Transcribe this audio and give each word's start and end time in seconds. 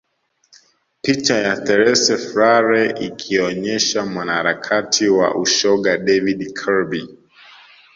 Picha 1.01 1.35
ya 1.45 1.53
Therese 1.65 2.15
Frare 2.25 2.83
ikionyesha 3.07 3.99
mwanaharakati 4.11 5.05
wa 5.17 5.27
ushoga 5.43 5.97
David 5.97 6.39
Kirby 6.57 7.03